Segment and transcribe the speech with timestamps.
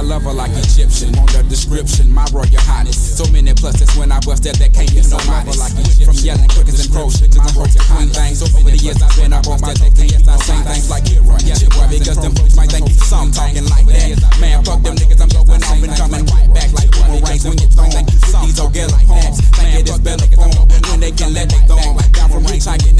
[0.00, 1.12] I love her like Egyptian.
[1.20, 2.96] On the description, my royal highness.
[2.96, 5.60] So many pluses when I bust that, that can't be no modest.
[5.60, 8.40] Like From yelling quickers and pros, my royal queen things.
[8.40, 11.20] Over the years I've been up on my take, yes, I sing things like it
[11.20, 11.36] Kira.
[11.44, 14.40] Yeah, boy, because them folks might think you some talking like that.
[14.40, 17.68] Man, fuck them niggas, I'm going off and coming right back like boomerangs when you
[17.68, 17.92] throw
[18.40, 21.60] These old get like poems, think it is better form when they can let they
[21.68, 22.99] throw Down from hitchhiking and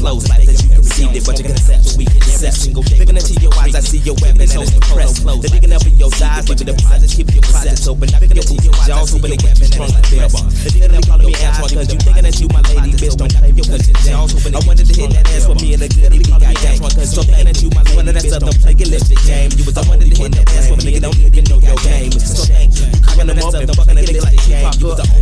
[0.00, 2.56] and like that you can receive it, but you can accept so we can accept
[2.56, 2.82] single.
[2.86, 5.24] Looking into your eyes, I see your weapon and it's depressed.
[5.24, 8.10] They're digging up in your thighs, leaving deposits, keep your closets open.
[8.10, 11.34] Looking into your jaws, open the gap and it's like They're digging up calling me
[11.38, 13.16] Antwan, cause you thinking that you my lady, bitch.
[13.16, 14.52] Don't play your your.
[14.54, 16.78] I wanted to hit that ass with me and a goodie, we got gang.
[16.82, 18.38] Cause so thinking that you my lady, bitch.
[18.38, 19.50] Don't play your lipstick game.
[19.54, 21.78] You was I wanted to hit that ass with me, nigga, don't even know your
[21.86, 22.10] game.
[22.12, 22.90] So thank you.
[23.06, 24.66] Cooking them up and fucking a nigga like game.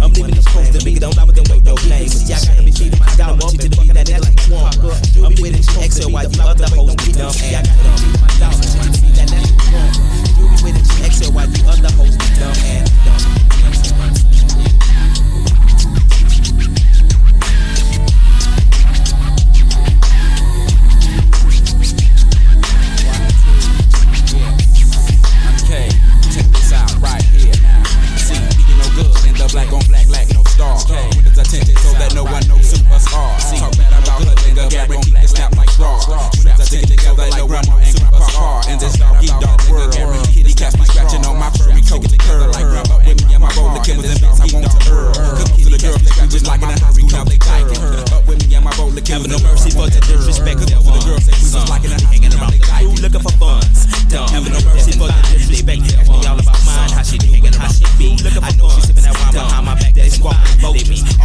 [0.03, 1.06] I'm leaving this post to me, don't
[60.27, 61.16] my back,